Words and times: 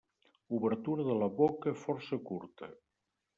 Obertura 0.59 1.05
de 1.09 1.17
la 1.19 1.27
boca 1.41 1.75
força 1.83 2.21
curta. 2.31 2.73